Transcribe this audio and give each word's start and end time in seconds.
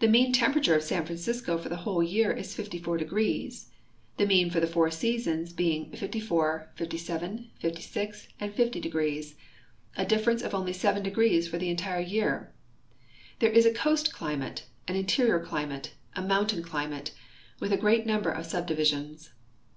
The 0.00 0.08
mean 0.08 0.32
temperature 0.32 0.74
of 0.74 0.82
San 0.82 1.06
Francisco 1.06 1.56
for 1.56 1.68
the 1.68 1.76
whole 1.86 2.02
year 2.02 2.32
is 2.32 2.52
54 2.52 2.96
degrees, 2.96 3.70
the 4.16 4.26
means 4.26 4.52
for 4.52 4.58
the 4.58 4.66
four 4.66 4.90
seasons 4.90 5.52
being 5.52 5.92
54, 5.92 6.72
57, 6.74 7.50
56, 7.60 8.28
and 8.40 8.52
50 8.52 8.80
degrees, 8.80 9.36
a 9.96 10.04
difference 10.04 10.42
of 10.42 10.52
only 10.52 10.72
seven 10.72 11.04
degrees 11.04 11.46
for 11.46 11.58
the 11.58 11.70
entire 11.70 12.00
year. 12.00 12.52
There 13.38 13.48
is 13.52 13.64
a 13.64 13.72
coast 13.72 14.12
climate, 14.12 14.66
an 14.88 14.96
interior 14.96 15.38
valley 15.38 15.48
climate, 15.48 15.92
and 16.16 16.24
a 16.24 16.28
mountain 16.28 16.64
climate, 16.64 17.12
with 17.60 17.72
a 17.72 17.76
great 17.78 18.04
number 18.04 18.30
of 18.32 18.46
subdivisions. 18.46 19.30